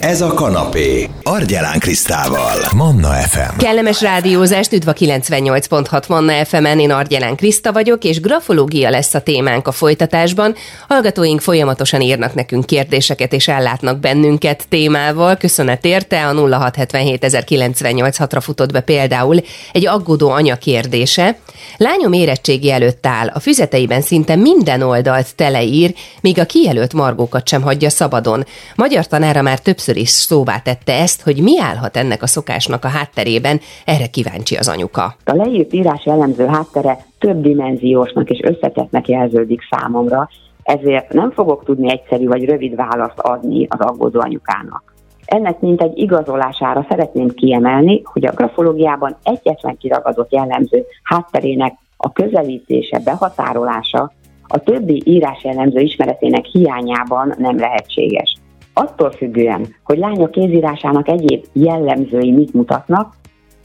Ez 0.00 0.20
a 0.20 0.34
kanapé. 0.34 1.08
Argyelán 1.22 1.78
Krisztával. 1.78 2.56
Manna 2.76 3.08
FM. 3.08 3.56
Kellemes 3.56 4.00
rádiózást, 4.00 4.72
üdv 4.72 4.88
a 4.88 4.92
98.6 4.92 6.08
Manna 6.08 6.44
FM-en, 6.44 6.78
én 6.78 6.90
Argyelán 6.90 7.36
Kriszta 7.36 7.72
vagyok, 7.72 8.04
és 8.04 8.20
grafológia 8.20 8.90
lesz 8.90 9.14
a 9.14 9.20
témánk 9.20 9.66
a 9.66 9.72
folytatásban. 9.72 10.54
Hallgatóink 10.88 11.40
folyamatosan 11.40 12.00
írnak 12.00 12.34
nekünk 12.34 12.66
kérdéseket, 12.66 13.32
és 13.32 13.48
ellátnak 13.48 13.98
bennünket 13.98 14.64
témával. 14.68 15.36
Köszönet 15.36 15.84
érte, 15.84 16.26
a 16.26 16.34
0677 16.34 18.18
ra 18.30 18.40
futott 18.40 18.72
be 18.72 18.80
például 18.80 19.40
egy 19.72 19.86
aggódó 19.86 20.30
anya 20.30 20.56
kérdése. 20.56 21.36
Lányom 21.76 22.12
érettségi 22.12 22.70
előtt 22.70 23.06
áll, 23.06 23.26
a 23.26 23.40
füzeteiben 23.40 24.02
szinte 24.02 24.36
minden 24.36 24.82
oldalt 24.82 25.34
teleír, 25.34 25.94
míg 26.20 26.38
a 26.38 26.44
kijelölt 26.44 26.92
margókat 26.92 27.48
sem 27.48 27.62
hagyja 27.62 27.90
szabadon. 27.90 28.46
Magyar 28.74 29.06
tanára 29.06 29.42
már 29.42 29.58
többször 29.58 29.89
is 29.96 30.08
szóvá 30.08 30.58
tette 30.58 30.92
ezt, 30.92 31.22
hogy 31.22 31.42
mi 31.42 31.60
állhat 31.60 31.96
ennek 31.96 32.22
a 32.22 32.26
szokásnak 32.26 32.84
a 32.84 32.88
hátterében, 32.88 33.60
erre 33.84 34.06
kíváncsi 34.06 34.56
az 34.56 34.68
anyuka. 34.68 35.14
A 35.24 35.34
leírt 35.34 35.72
írás 35.72 36.06
jellemző 36.06 36.46
háttere 36.46 36.98
több 37.18 37.42
dimenziósnak 37.42 38.30
és 38.30 38.40
összetettnek 38.42 39.08
jelződik 39.08 39.60
számomra, 39.70 40.28
ezért 40.62 41.12
nem 41.12 41.30
fogok 41.30 41.64
tudni 41.64 41.90
egyszerű 41.90 42.26
vagy 42.26 42.44
rövid 42.44 42.74
választ 42.74 43.18
adni 43.18 43.66
az 43.70 43.80
aggódó 43.80 44.20
anyukának. 44.20 44.94
Ennek 45.24 45.60
mint 45.60 45.82
egy 45.82 45.98
igazolására 45.98 46.86
szeretném 46.88 47.28
kiemelni, 47.28 48.02
hogy 48.04 48.26
a 48.26 48.32
grafológiában 48.32 49.16
egyetlen 49.22 49.76
kiragadott 49.76 50.32
jellemző 50.32 50.84
hátterének 51.02 51.74
a 51.96 52.12
közelítése, 52.12 52.98
behatárolása 52.98 54.12
a 54.52 54.58
többi 54.58 55.02
írás 55.04 55.44
jellemző 55.44 55.80
ismeretének 55.80 56.44
hiányában 56.44 57.34
nem 57.38 57.58
lehetséges. 57.58 58.39
Attól 58.80 59.10
függően, 59.10 59.74
hogy 59.84 59.98
lánya 59.98 60.30
kézírásának 60.30 61.08
egyéb 61.08 61.44
jellemzői 61.52 62.30
mit 62.30 62.52
mutatnak, 62.52 63.14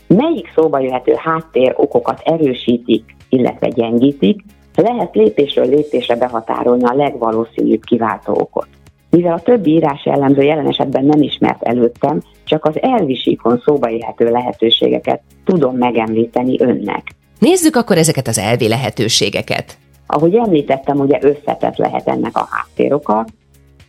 melyik 0.08 0.52
szóba 0.56 0.80
jöhető 0.80 1.14
háttér 1.18 1.74
okokat 1.78 2.22
erősítik, 2.26 3.16
illetve 3.30 3.68
gyengítik, 3.68 4.42
lehet 4.76 5.16
lépésről 5.16 5.66
lépésre 5.66 6.16
behatárolni 6.16 6.84
a 6.84 6.94
legvalószínűbb 6.96 7.84
kiváltó 7.84 8.34
okot. 8.34 8.68
Mivel 9.10 9.34
a 9.34 9.40
többi 9.40 9.72
írás 9.72 10.06
jellemző 10.06 10.42
jelen 10.42 10.68
esetben 10.68 11.06
nem 11.06 11.22
ismert 11.22 11.64
előttem, 11.64 12.22
csak 12.44 12.66
az 12.66 12.82
elvisíkon 12.82 13.62
szóba 13.66 13.90
jöhető 13.90 14.30
lehetőségeket 14.30 15.22
tudom 15.46 15.78
megemlíteni 15.78 16.62
önnek. 16.62 17.12
Nézzük 17.40 17.76
akkor 17.76 17.98
ezeket 17.98 18.28
az 18.28 18.38
elvi 18.38 18.68
lehetőségeket. 18.68 19.78
Ahogy 20.08 20.36
említettem, 20.36 21.00
ugye 21.00 21.18
összetett 21.22 21.76
lehet 21.76 22.08
ennek 22.08 22.38
a 22.38 22.48
háttéroka, 22.50 23.26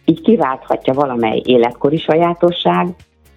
így 0.09 0.21
kiválthatja 0.21 0.93
valamely 0.93 1.43
életkori 1.45 1.99
sajátosság, 1.99 2.89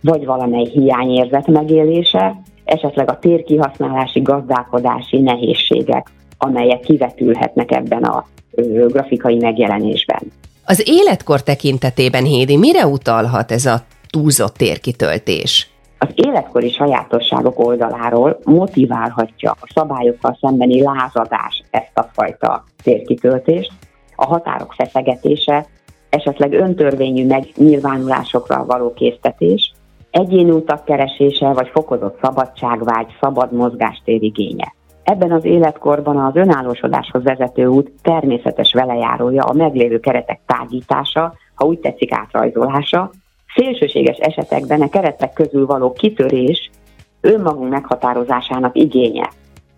vagy 0.02 0.26
valamely 0.26 0.66
hiányérzet 0.66 1.48
megélése, 1.48 2.42
esetleg 2.66 3.10
a 3.10 3.20
térkihasználási, 3.20 4.22
gazdálkodási 4.22 5.20
nehézségek, 5.20 6.08
amelyek 6.38 6.80
kivetülhetnek 6.80 7.72
ebben 7.72 8.04
a 8.04 8.26
grafikai 8.88 9.38
megjelenésben. 9.38 10.20
Az 10.66 10.84
életkor 10.86 11.44
tekintetében, 11.44 12.24
Hédi, 12.24 12.58
mire 12.58 12.86
utalhat 12.86 13.52
ez 13.52 13.66
a 13.66 13.82
túlzott 14.10 14.54
térkitöltés? 14.54 15.70
Az 15.98 16.10
életkori 16.16 16.70
sajátosságok 16.70 17.60
oldaláról 17.60 18.40
motiválhatja 18.44 19.52
a 19.52 19.72
szabályokkal 19.74 20.38
szembeni 20.42 20.82
lázadás 20.82 21.64
ezt 21.72 21.92
a 21.98 22.10
fajta 22.14 22.64
térkitöltést, 22.84 23.72
a 24.16 24.26
határok 24.26 24.74
feszegetése, 24.74 25.66
esetleg 26.10 26.54
öntörvényű 26.54 27.26
megnyilvánulásokra 27.26 28.66
való 28.66 28.94
késztetés, 28.94 29.74
egyéni 30.12 30.52
utak 30.52 30.86
keresése 30.86 31.48
vagy 31.48 31.70
fokozott 31.74 32.18
szabadságvágy, 32.22 33.08
szabad 33.22 33.52
mozgástér 33.52 34.24
igénye. 34.24 34.74
Ebben 35.04 35.32
az 35.32 35.46
életkorban 35.46 36.18
az 36.18 36.36
önállósodáshoz 36.36 37.24
vezető 37.24 37.66
út 37.66 37.92
természetes 38.02 38.74
velejárója 38.74 39.44
a 39.44 39.54
meglévő 39.54 40.00
keretek 40.00 40.40
tágítása, 40.46 41.34
ha 41.56 41.66
úgy 41.66 41.80
tetszik 41.80 42.14
átrajzolása, 42.14 43.12
szélsőséges 43.56 44.18
esetekben 44.18 44.82
a 44.82 44.90
keretek 44.90 45.34
közül 45.34 45.66
való 45.66 45.94
kitörés 45.94 46.70
önmagunk 47.22 47.70
meghatározásának 47.70 48.78
igénye. 48.78 49.30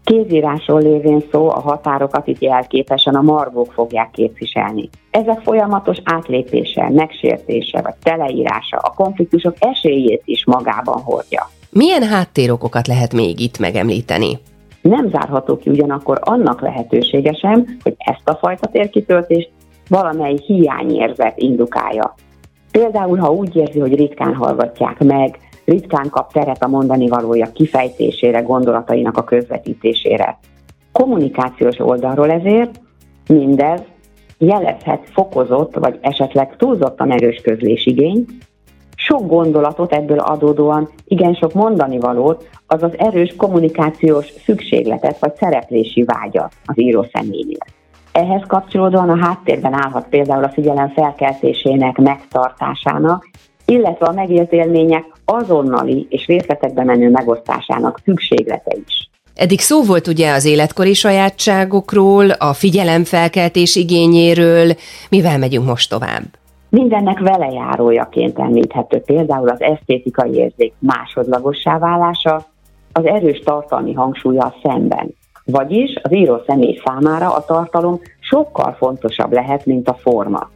Kézírásról 0.04 0.82
lévén 0.82 1.24
szó 1.32 1.50
a 1.50 1.60
határokat 1.60 2.28
itt 2.28 2.42
jelképesen 2.42 3.16
a 3.16 3.22
margók 3.22 3.72
fogják 3.72 4.12
képviselni. 4.12 4.90
Ezek 5.12 5.40
folyamatos 5.40 5.98
átlépése, 6.04 6.90
megsértése 6.90 7.82
vagy 7.82 7.96
teleírása 8.04 8.78
a 8.78 8.94
konfliktusok 8.96 9.56
esélyét 9.60 10.22
is 10.26 10.46
magában 10.46 11.02
hordja. 11.02 11.50
Milyen 11.70 12.04
háttérokokat 12.04 12.88
lehet 12.88 13.14
még 13.14 13.40
itt 13.40 13.60
megemlíteni? 13.60 14.40
Nem 14.82 15.10
zárható 15.10 15.58
ki 15.58 15.70
ugyanakkor 15.70 16.20
annak 16.22 16.62
lehetősége 16.62 17.34
sem, 17.34 17.66
hogy 17.84 17.96
ezt 17.98 18.30
a 18.30 18.36
fajta 18.36 18.68
térkitöltést 18.68 19.50
valamely 19.90 20.36
hiányérzet 20.46 21.38
indukálja. 21.38 22.16
Például, 22.72 23.18
ha 23.18 23.32
úgy 23.32 23.56
érzi, 23.56 23.80
hogy 23.80 23.96
ritkán 23.96 24.36
hallgatják 24.36 25.04
meg, 25.04 25.40
ritkán 25.66 26.10
kap 26.10 26.34
teret 26.34 26.64
a 26.64 26.68
mondani 26.68 27.08
valója 27.08 27.52
kifejtésére, 27.52 28.42
gondolatainak 28.42 29.18
a 29.18 29.24
közvetítésére. 29.24 30.40
Kommunikációs 30.92 31.80
oldalról 31.80 32.32
ezért 32.32 32.82
mindez 33.28 33.82
jelezhet 34.38 35.10
fokozott 35.14 35.76
vagy 35.76 35.98
esetleg 36.02 36.56
túlzottan 36.58 37.12
erős 37.12 37.42
közlésigényt, 37.44 38.30
sok 38.96 39.28
gondolatot 39.28 39.94
ebből 39.94 40.20
adódóan, 40.20 40.90
igen 41.06 41.34
sok 41.34 41.54
mondani 41.54 42.00
valót, 42.00 42.50
azaz 42.68 42.92
erős 42.98 43.36
kommunikációs 43.38 44.26
szükségletet 44.46 45.20
vagy 45.20 45.36
szereplési 45.36 46.04
vágyat 46.04 46.54
az 46.66 46.80
író 46.80 47.06
személynél. 47.14 47.58
Ehhez 48.12 48.42
kapcsolódóan 48.48 49.10
a 49.10 49.26
háttérben 49.26 49.74
állhat 49.74 50.08
például 50.10 50.44
a 50.44 50.50
figyelem 50.50 50.90
felkeltésének 50.90 51.98
megtartásának, 51.98 53.30
illetve 53.72 54.06
a 54.06 54.12
megélt 54.12 54.52
élmények 54.52 55.06
azonnali 55.26 56.08
és 56.09 56.26
részletekbe 56.26 56.84
menő 56.84 57.09
megosztásának 57.09 58.00
szükséglete 58.04 58.76
is. 58.86 59.09
Eddig 59.36 59.59
szó 59.59 59.84
volt 59.84 60.08
ugye 60.08 60.32
az 60.32 60.46
életkori 60.46 60.94
sajátságokról, 60.94 62.30
a 62.30 62.54
figyelemfelkeltés 62.54 63.76
igényéről, 63.76 64.72
mivel 65.09 65.38
megyünk 65.38 65.66
most 65.66 65.90
tovább? 65.90 66.24
Mindennek 66.70 67.20
velejárójaként 67.20 68.40
említhető 68.40 69.00
például 69.00 69.50
az 69.50 69.62
esztétikai 69.62 70.34
érzék 70.34 70.74
másodlagossá 70.80 71.78
válása, 71.78 72.46
az 72.92 73.06
erős 73.06 73.40
tartalmi 73.40 73.94
hangsúlya 73.94 74.53
szemben. 74.64 75.16
Vagyis 75.46 76.00
az 76.03 76.14
író 76.14 76.42
személy 76.48 76.82
számára 76.86 77.34
a 77.36 77.46
tartalom 77.46 78.00
sokkal 78.20 78.76
fontosabb 78.80 79.32
lehet, 79.32 79.66
mint 79.66 79.90
a 79.90 79.94
forma. 79.94 80.50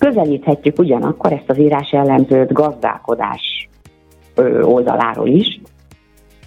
Közelíthetjük 0.00 0.78
ugyanakkor 0.78 1.32
ezt 1.32 1.50
az 1.50 1.58
írás 1.58 1.92
jellemzőt 1.92 2.52
gazdálkodás 2.52 3.68
oldaláról 4.62 5.28
is, 5.28 5.60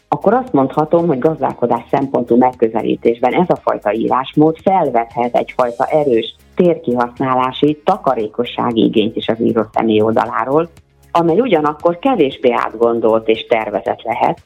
akkor 0.07 0.33
azt 0.33 0.53
mondhatom, 0.53 1.07
hogy 1.07 1.19
gazdálkodás 1.19 1.83
szempontú 1.91 2.37
megközelítésben 2.37 3.33
ez 3.33 3.45
a 3.47 3.55
fajta 3.55 3.93
írásmód 3.93 4.57
felvethet 4.57 5.35
egyfajta 5.35 5.85
erős 5.85 6.35
térkihasználási, 6.55 7.81
takarékossági 7.83 8.83
igényt 8.83 9.15
is 9.15 9.27
az 9.27 9.41
író 9.41 9.65
személy 9.73 10.01
oldaláról, 10.01 10.69
amely 11.11 11.39
ugyanakkor 11.39 11.99
kevésbé 11.99 12.51
átgondolt 12.51 13.27
és 13.27 13.45
tervezett 13.45 14.01
lehet, 14.01 14.41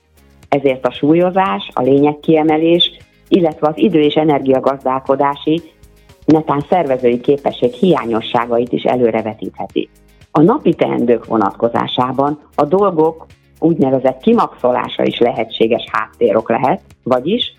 ezért 0.49 0.85
a 0.85 0.91
súlyozás, 0.91 1.69
a 1.73 1.81
lényegkiemelés, 1.81 2.91
illetve 3.27 3.67
az 3.67 3.77
idő 3.77 3.99
és 3.99 4.13
energiagazdálkodási, 4.13 5.61
netán 6.27 6.65
szervezői 6.69 7.19
képesség 7.19 7.73
hiányosságait 7.73 8.71
is 8.71 8.83
előrevetítheti. 8.83 9.89
A 10.31 10.41
napi 10.41 10.73
teendők 10.73 11.25
vonatkozásában 11.25 12.39
a 12.55 12.65
dolgok 12.65 13.25
úgynevezett 13.59 14.21
kimaxolása 14.21 15.03
is 15.03 15.19
lehetséges 15.19 15.83
háttérok 15.91 16.49
lehet, 16.49 16.81
vagyis 17.03 17.53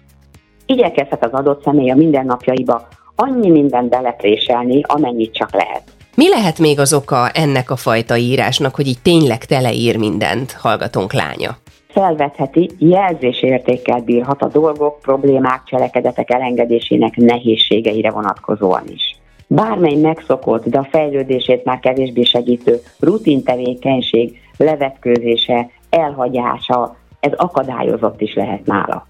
igyekezhet 0.66 1.24
az 1.24 1.32
adott 1.32 1.62
személy 1.62 1.90
a 1.90 1.94
mindennapjaiba 1.94 2.88
annyi 3.16 3.50
minden 3.50 3.88
belepréselni, 3.88 4.82
amennyit 4.86 5.32
csak 5.32 5.52
lehet. 5.52 5.82
Mi 6.14 6.28
lehet 6.28 6.58
még 6.58 6.78
az 6.78 6.92
oka 6.92 7.28
ennek 7.28 7.70
a 7.70 7.76
fajta 7.76 8.16
írásnak, 8.16 8.74
hogy 8.74 8.86
így 8.86 9.02
tényleg 9.02 9.44
teleír 9.44 9.96
mindent 9.96 10.52
hallgatónk 10.52 11.12
lánya? 11.12 11.56
Felvetheti, 11.98 12.70
jelzésértékkel 12.78 14.00
bírhat 14.00 14.42
a 14.42 14.48
dolgok, 14.48 15.00
problémák, 15.00 15.62
cselekedetek 15.64 16.30
elengedésének 16.30 17.16
nehézségeire 17.16 18.10
vonatkozóan 18.10 18.82
is. 18.86 19.16
Bármely 19.46 19.94
megszokott, 19.94 20.64
de 20.64 20.78
a 20.78 20.88
fejlődését 20.90 21.64
már 21.64 21.78
kevésbé 21.78 22.22
segítő 22.22 22.80
rutin 23.00 23.42
tevékenység 23.42 24.40
levetkőzése, 24.56 25.70
elhagyása, 25.90 26.96
ez 27.20 27.32
akadályozott 27.36 28.20
is 28.20 28.34
lehet 28.34 28.66
nála. 28.66 29.06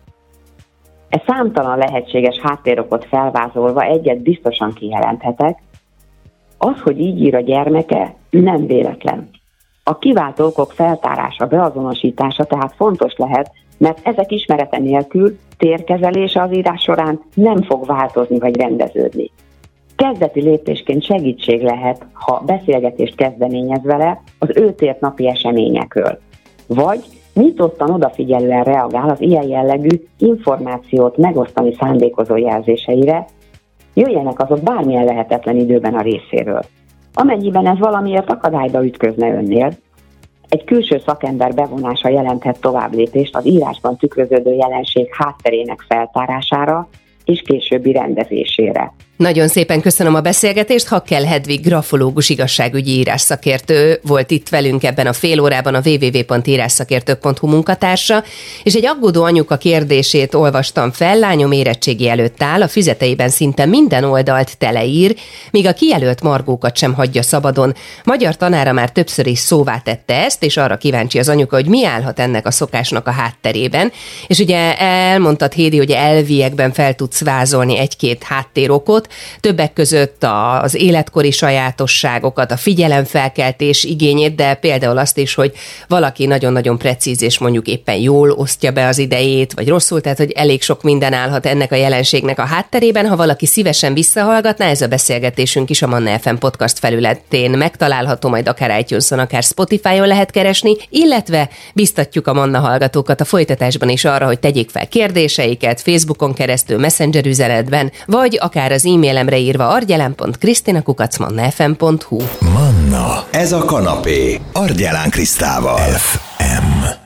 E 1.08 1.22
számtalan 1.26 1.78
lehetséges 1.78 2.38
háttérokot 2.42 3.04
felvázolva 3.04 3.82
egyet 3.82 4.22
biztosan 4.22 4.72
kijelenthetek, 4.72 5.58
az, 6.58 6.80
hogy 6.80 7.00
így 7.00 7.20
ír 7.20 7.34
a 7.34 7.40
gyermeke, 7.40 8.14
nem 8.30 8.66
véletlen. 8.66 9.30
A 9.88 9.98
kiváltó 9.98 10.44
okok 10.44 10.72
feltárása, 10.72 11.46
beazonosítása 11.46 12.44
tehát 12.44 12.74
fontos 12.76 13.16
lehet, 13.16 13.52
mert 13.78 13.98
ezek 14.02 14.32
ismerete 14.32 14.78
nélkül 14.78 15.38
térkezelése 15.56 16.42
az 16.42 16.54
írás 16.54 16.82
során 16.82 17.20
nem 17.34 17.62
fog 17.62 17.86
változni 17.86 18.38
vagy 18.38 18.56
rendeződni. 18.56 19.30
Kezdeti 19.96 20.42
lépésként 20.42 21.02
segítség 21.02 21.62
lehet, 21.62 22.06
ha 22.12 22.42
beszélgetést 22.46 23.14
kezdeményez 23.14 23.82
vele 23.82 24.22
az 24.38 24.48
őt 24.54 24.80
ért 24.80 25.00
napi 25.00 25.28
eseményekről. 25.28 26.18
Vagy 26.66 27.04
nyitottan 27.34 27.90
odafigyelően 27.90 28.64
reagál 28.64 29.08
az 29.08 29.20
ilyen 29.20 29.48
jellegű 29.48 30.04
információt 30.18 31.16
megosztani 31.16 31.74
szándékozó 31.78 32.36
jelzéseire, 32.36 33.26
jöjjenek 33.94 34.40
azok 34.40 34.60
bármilyen 34.60 35.04
lehetetlen 35.04 35.56
időben 35.56 35.94
a 35.94 36.02
részéről. 36.02 36.62
Amennyiben 37.20 37.66
ez 37.66 37.78
valamiért 37.78 38.30
akadályba 38.30 38.84
ütközne 38.84 39.34
önnél, 39.34 39.72
egy 40.48 40.64
külső 40.64 41.02
szakember 41.06 41.54
bevonása 41.54 42.08
jelenthet 42.08 42.60
tovább 42.60 42.92
lépést 42.94 43.36
az 43.36 43.46
írásban 43.46 43.96
tükröződő 43.96 44.54
jelenség 44.54 45.14
hátterének 45.14 45.84
feltárására 45.88 46.88
és 47.28 47.42
későbbi 47.46 47.92
rendezésére. 47.92 48.92
Nagyon 49.16 49.48
szépen 49.48 49.80
köszönöm 49.80 50.14
a 50.14 50.20
beszélgetést. 50.20 50.88
Hakkel 50.88 51.24
Hedvig 51.24 51.60
grafológus 51.60 52.28
igazságügyi 52.28 52.90
írásszakértő 52.90 53.98
volt 54.02 54.30
itt 54.30 54.48
velünk 54.48 54.84
ebben 54.84 55.06
a 55.06 55.12
fél 55.12 55.40
órában 55.40 55.74
a 55.74 55.80
www.írásszakértők.hu 55.84 57.46
munkatársa, 57.46 58.24
és 58.62 58.74
egy 58.74 58.86
aggódó 58.86 59.22
anyuka 59.22 59.56
kérdését 59.56 60.34
olvastam 60.34 60.90
fel, 60.92 61.18
lányom 61.18 61.52
érettségi 61.52 62.08
előtt 62.08 62.42
áll, 62.42 62.62
a 62.62 62.68
füzeteiben 62.68 63.28
szinte 63.28 63.66
minden 63.66 64.04
oldalt 64.04 64.58
teleír, 64.58 65.16
míg 65.50 65.66
a 65.66 65.72
kijelölt 65.72 66.22
margókat 66.22 66.76
sem 66.76 66.94
hagyja 66.94 67.22
szabadon. 67.22 67.74
Magyar 68.04 68.36
tanára 68.36 68.72
már 68.72 68.92
többször 68.92 69.26
is 69.26 69.38
szóvá 69.38 69.78
tette 69.78 70.14
ezt, 70.24 70.44
és 70.44 70.56
arra 70.56 70.76
kíváncsi 70.76 71.18
az 71.18 71.28
anyuka, 71.28 71.56
hogy 71.56 71.68
mi 71.68 71.84
állhat 71.84 72.18
ennek 72.18 72.46
a 72.46 72.50
szokásnak 72.50 73.06
a 73.06 73.10
hátterében. 73.10 73.92
És 74.26 74.38
ugye 74.38 74.78
elmondtad, 74.78 75.52
Hédi, 75.52 75.76
hogy 75.76 75.90
elviekben 75.90 76.72
fel 76.72 76.94
tudsz 76.94 77.17
vázolni 77.20 77.78
egy-két 77.78 78.22
háttérokot, 78.22 79.08
többek 79.40 79.72
között 79.72 80.24
az 80.60 80.74
életkori 80.74 81.30
sajátosságokat, 81.30 82.50
a 82.50 82.56
figyelemfelkeltés 82.56 83.84
igényét, 83.84 84.34
de 84.34 84.54
például 84.54 84.98
azt 84.98 85.18
is, 85.18 85.34
hogy 85.34 85.52
valaki 85.88 86.26
nagyon-nagyon 86.26 86.78
precíz 86.78 87.22
és 87.22 87.38
mondjuk 87.38 87.66
éppen 87.66 87.96
jól 87.96 88.30
osztja 88.30 88.70
be 88.70 88.86
az 88.86 88.98
idejét, 88.98 89.52
vagy 89.52 89.68
rosszul, 89.68 90.00
tehát 90.00 90.18
hogy 90.18 90.30
elég 90.30 90.62
sok 90.62 90.82
minden 90.82 91.12
állhat 91.12 91.46
ennek 91.46 91.72
a 91.72 91.76
jelenségnek 91.76 92.38
a 92.38 92.44
hátterében. 92.44 93.08
Ha 93.08 93.16
valaki 93.16 93.46
szívesen 93.46 93.94
visszahallgatná, 93.94 94.66
ez 94.68 94.82
a 94.82 94.86
beszélgetésünk 94.86 95.70
is 95.70 95.82
a 95.82 95.86
Manna 95.86 96.18
FM 96.18 96.34
podcast 96.34 96.78
felületén 96.78 97.50
megtalálható, 97.50 98.28
majd 98.28 98.48
akár 98.48 98.78
itunes 98.80 99.10
akár 99.10 99.42
Spotify-on 99.42 100.06
lehet 100.06 100.30
keresni, 100.30 100.76
illetve 100.90 101.48
biztatjuk 101.74 102.26
a 102.26 102.32
Manna 102.32 102.58
hallgatókat 102.58 103.20
a 103.20 103.24
folytatásban 103.24 103.88
is 103.88 104.04
arra, 104.04 104.26
hogy 104.26 104.38
tegyék 104.38 104.70
fel 104.70 104.88
kérdéseiket 104.88 105.80
Facebookon 105.80 106.34
keresztül, 106.34 106.78
Messenger 106.78 107.07
üzenetben, 107.16 107.92
vagy 108.06 108.38
akár 108.40 108.72
az 108.72 108.86
e-mailemre 108.86 109.38
írva 109.38 109.68
argyelen.kristinakukacmannafm.hu 109.68 112.22
Manna, 112.38 113.24
ez 113.30 113.52
a 113.52 113.64
kanapé, 113.64 114.40
Argyelán 114.52 115.10
Krisztával. 115.10 115.78
FM. 115.78 116.97